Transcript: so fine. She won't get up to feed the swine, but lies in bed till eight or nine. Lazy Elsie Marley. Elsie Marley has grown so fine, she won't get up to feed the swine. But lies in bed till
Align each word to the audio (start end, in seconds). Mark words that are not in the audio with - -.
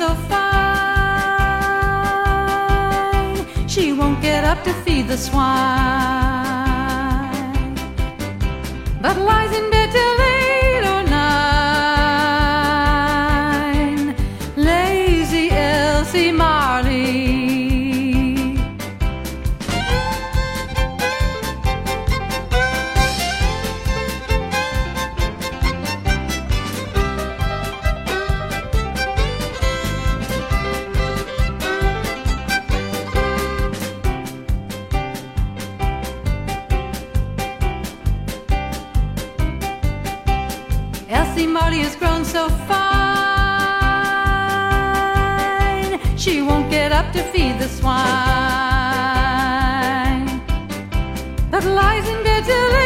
so 0.00 0.14
fine. 0.30 0.56
She 3.68 3.92
won't 3.92 4.20
get 4.22 4.44
up 4.44 4.62
to 4.64 4.72
feed 4.84 5.08
the 5.08 5.18
swine, 5.18 5.44
but 9.02 9.16
lies 9.18 9.52
in 9.58 9.70
bed 9.70 9.90
till 9.96 10.20
eight 10.38 10.84
or 10.94 11.02
nine. 11.18 11.56
Lazy 14.56 15.50
Elsie 15.50 16.32
Marley. 16.32 17.29
Elsie 41.10 41.46
Marley 41.48 41.80
has 41.80 41.96
grown 41.96 42.24
so 42.24 42.48
fine, 42.70 42.78
she 46.16 46.40
won't 46.40 46.70
get 46.70 46.92
up 46.92 47.12
to 47.12 47.20
feed 47.32 47.58
the 47.58 47.66
swine. 47.66 48.00
But 51.50 51.64
lies 51.64 52.08
in 52.08 52.22
bed 52.22 52.44
till 52.44 52.79